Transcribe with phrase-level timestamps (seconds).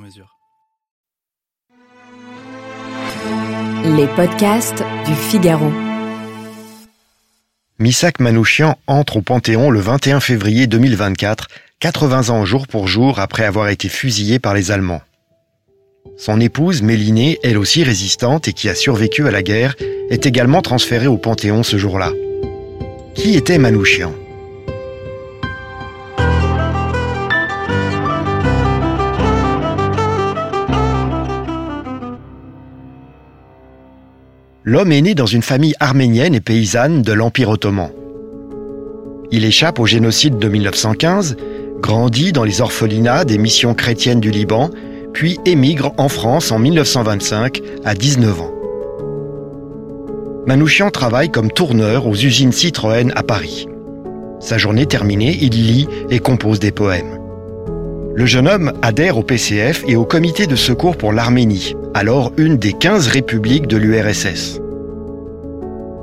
[0.00, 0.36] mesure.
[3.96, 5.70] Les podcasts du Figaro.
[7.78, 11.48] Misak Manouchian entre au Panthéon le 21 février 2024,
[11.80, 15.02] 80 ans jour pour jour après avoir été fusillé par les Allemands.
[16.18, 19.76] Son épouse, Mélinée, elle aussi résistante et qui a survécu à la guerre,
[20.10, 22.12] est également transférée au Panthéon ce jour-là.
[23.14, 24.12] Qui était Manouchian?
[34.70, 37.90] L'homme est né dans une famille arménienne et paysanne de l'Empire ottoman.
[39.32, 41.36] Il échappe au génocide de 1915,
[41.80, 44.70] grandit dans les orphelinats des missions chrétiennes du Liban,
[45.12, 48.54] puis émigre en France en 1925 à 19 ans.
[50.46, 53.66] Manouchian travaille comme tourneur aux usines Citroën à Paris.
[54.38, 57.19] Sa journée terminée, il lit et compose des poèmes.
[58.12, 62.56] Le jeune homme adhère au PCF et au comité de secours pour l'Arménie, alors une
[62.56, 64.60] des 15 républiques de l'URSS.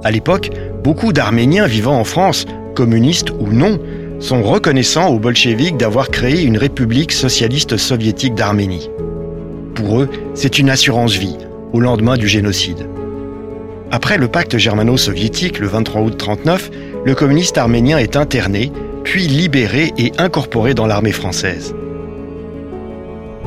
[0.06, 0.50] À l'époque,
[0.86, 3.78] beaucoup d'Arméniens vivant en France, communistes ou non,
[4.20, 8.90] sont reconnaissants aux bolcheviks d'avoir créé une république socialiste soviétique d'Arménie.
[9.76, 11.38] Pour eux, c'est une assurance vie,
[11.74, 12.88] au lendemain du génocide.
[13.92, 16.72] Après le pacte germano-soviétique le 23 août 1939,
[17.06, 18.72] le communiste arménien est interné,
[19.04, 21.76] puis libéré et incorporé dans l'armée française.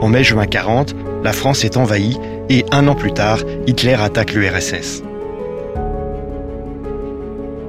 [0.00, 5.02] En mai-juin 40, la France est envahie et un an plus tard, Hitler attaque l'URSS.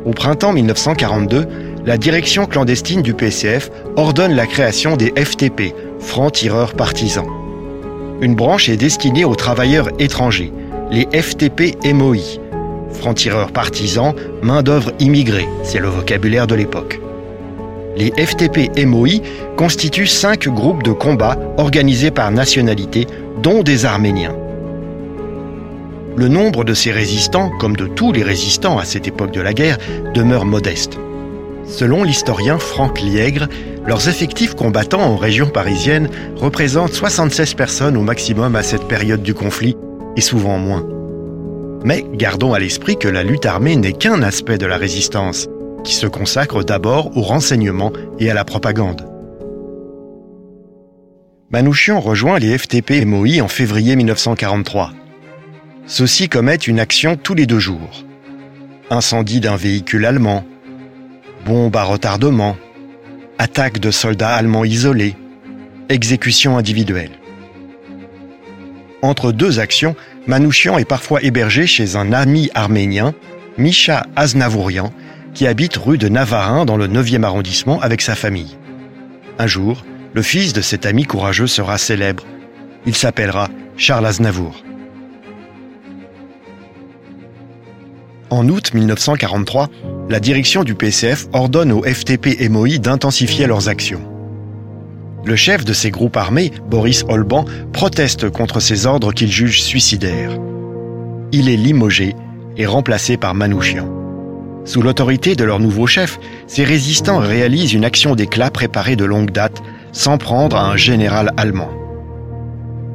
[0.05, 1.45] Au printemps 1942,
[1.85, 7.27] la direction clandestine du PCF ordonne la création des FTP, francs-tireurs partisans.
[8.21, 10.53] Une branche est destinée aux travailleurs étrangers,
[10.89, 12.39] les FTP MOI,
[12.93, 16.99] francs-tireurs partisans, main-d'œuvre immigrée, c'est le vocabulaire de l'époque.
[17.95, 19.21] Les FTP MOI
[19.57, 23.05] constituent cinq groupes de combat organisés par nationalité,
[23.43, 24.35] dont des Arméniens.
[26.15, 29.53] Le nombre de ces résistants, comme de tous les résistants à cette époque de la
[29.53, 29.77] guerre,
[30.13, 30.97] demeure modeste.
[31.65, 33.47] Selon l'historien Franck Liègre,
[33.85, 39.33] leurs effectifs combattants en région parisienne représentent 76 personnes au maximum à cette période du
[39.33, 39.77] conflit,
[40.15, 40.85] et souvent moins.
[41.83, 45.47] Mais gardons à l'esprit que la lutte armée n'est qu'un aspect de la résistance,
[45.83, 49.07] qui se consacre d'abord au renseignement et à la propagande.
[51.49, 54.91] Manouchian rejoint les FTP MOI en février 1943.
[55.85, 58.05] Ceux-ci commettent une action tous les deux jours.
[58.89, 60.45] Incendie d'un véhicule allemand,
[61.45, 62.55] bombe à retardement,
[63.37, 65.15] attaque de soldats allemands isolés,
[65.89, 67.11] exécution individuelle.
[69.01, 69.95] Entre deux actions,
[70.27, 73.13] Manouchian est parfois hébergé chez un ami arménien,
[73.57, 74.93] Misha Aznavourian,
[75.33, 78.57] qui habite rue de Navarin dans le 9e arrondissement avec sa famille.
[79.39, 79.83] Un jour,
[80.13, 82.23] le fils de cet ami courageux sera célèbre.
[82.85, 84.63] Il s'appellera Charles Aznavour.
[88.29, 89.69] En août 1943,
[90.09, 94.01] la direction du PCF ordonne aux FTP MOI d'intensifier leurs actions.
[95.25, 100.31] Le chef de ces groupes armés, Boris Olban, proteste contre ces ordres qu'il juge suicidaires.
[101.31, 102.15] Il est limogé
[102.57, 104.00] et remplacé par Manouchian.
[104.63, 109.31] Sous l'autorité de leur nouveau chef, ces résistants réalisent une action d'éclat préparée de longue
[109.31, 109.61] date,
[109.91, 111.69] sans prendre à un général allemand.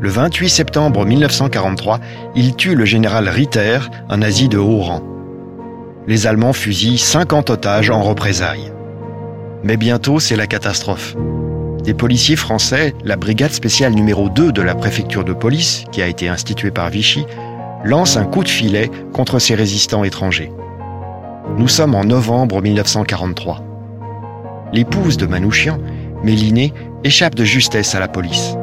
[0.00, 2.00] Le 28 septembre 1943,
[2.36, 3.78] ils tuent le général Ritter,
[4.08, 5.02] un nazi de haut rang.
[6.06, 8.72] Les Allemands fusillent 50 otages en représailles.
[9.64, 11.16] Mais bientôt, c'est la catastrophe.
[11.82, 16.06] Des policiers français, la brigade spéciale numéro 2 de la préfecture de police, qui a
[16.06, 17.24] été instituée par Vichy,
[17.84, 20.52] lance un coup de filet contre ces résistants étrangers.
[21.58, 23.62] Nous sommes en novembre 1943.
[24.74, 25.78] L'épouse de Manouchian,
[26.22, 28.58] Mélinée, échappe de justesse à la police.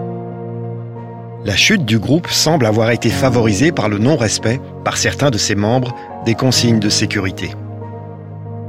[1.43, 5.55] La chute du groupe semble avoir été favorisée par le non-respect, par certains de ses
[5.55, 7.55] membres, des consignes de sécurité.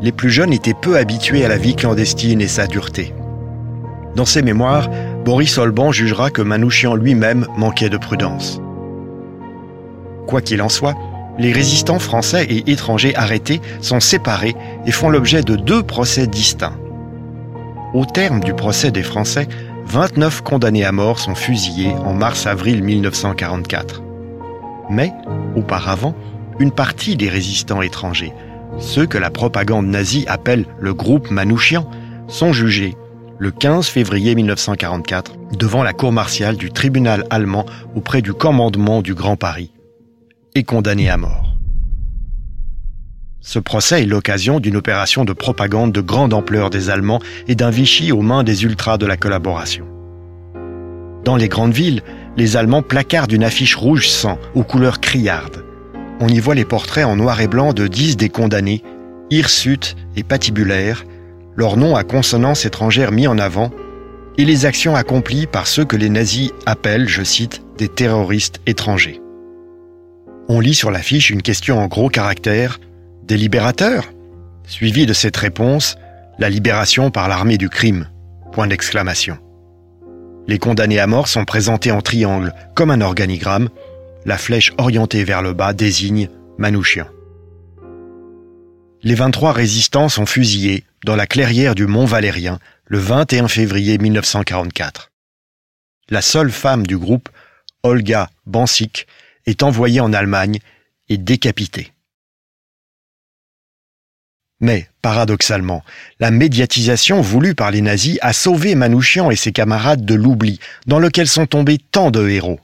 [0.00, 3.12] Les plus jeunes étaient peu habitués à la vie clandestine et sa dureté.
[4.17, 4.88] Dans ses mémoires,
[5.26, 8.59] Boris Olban jugera que Manouchian lui-même manquait de prudence.
[10.26, 10.94] Quoi qu'il en soit,
[11.38, 14.54] les résistants français et étrangers arrêtés sont séparés
[14.86, 16.78] et font l'objet de deux procès distincts.
[17.92, 19.48] Au terme du procès des Français,
[19.86, 24.02] 29 condamnés à mort sont fusillés en mars-avril 1944.
[24.90, 25.12] Mais,
[25.56, 26.14] auparavant,
[26.58, 28.32] une partie des résistants étrangers,
[28.78, 31.88] ceux que la propagande nazie appelle le groupe Manouchian,
[32.26, 32.96] sont jugés
[33.38, 39.14] le 15 février 1944 devant la cour martiale du tribunal allemand auprès du commandement du
[39.14, 39.74] Grand Paris
[40.56, 41.56] et condamnés à mort.
[43.40, 47.70] Ce procès est l'occasion d'une opération de propagande de grande ampleur des Allemands et d'un
[47.70, 49.84] Vichy aux mains des ultras de la collaboration.
[51.24, 52.02] Dans les grandes villes,
[52.36, 55.64] les Allemands placardent une affiche rouge sang aux couleurs criardes.
[56.20, 58.84] On y voit les portraits en noir et blanc de dix des condamnés,
[59.30, 61.04] hirsutes et patibulaires,
[61.56, 63.72] leurs noms à consonance étrangère mis en avant,
[64.38, 69.20] et les actions accomplies par ceux que les nazis appellent, je cite, des terroristes étrangers.
[70.49, 72.79] On lit sur l'affiche une question en gros caractères
[73.23, 74.12] des libérateurs?
[74.67, 75.96] Suivi de cette réponse,
[76.38, 78.08] la libération par l'armée du crime.
[78.52, 79.38] Point d'exclamation.
[80.46, 83.70] Les condamnés à mort sont présentés en triangle, comme un organigramme.
[84.26, 87.06] La flèche orientée vers le bas désigne Manouchian.
[89.02, 95.11] Les 23 résistants sont fusillés dans la clairière du Mont Valérien le 21 février 1944.
[96.11, 97.31] La seule femme du groupe,
[97.82, 99.06] Olga Bansik,
[99.46, 100.58] est envoyée en Allemagne
[101.08, 101.93] et décapitée.
[104.61, 105.85] Mais, paradoxalement,
[106.20, 110.99] la médiatisation voulue par les nazis a sauvé Manouchian et ses camarades de l'oubli, dans
[110.99, 112.61] lequel sont tombés tant de héros.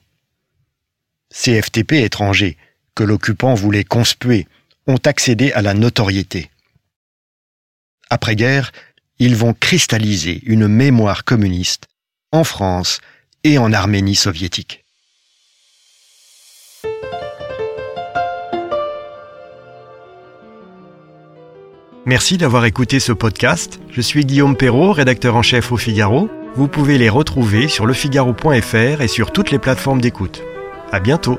[1.30, 2.56] Ces FTP étrangers,
[2.94, 4.46] que l'occupant voulait conspuer,
[4.86, 6.50] ont accédé à la notoriété.
[8.08, 8.72] Après-guerre,
[9.18, 11.86] ils vont cristalliser une mémoire communiste
[12.32, 13.00] en France
[13.44, 14.84] et en Arménie soviétique.
[22.10, 23.78] Merci d'avoir écouté ce podcast.
[23.88, 26.28] Je suis Guillaume Perrault, rédacteur en chef au Figaro.
[26.56, 30.42] Vous pouvez les retrouver sur lefigaro.fr et sur toutes les plateformes d'écoute.
[30.90, 31.38] À bientôt.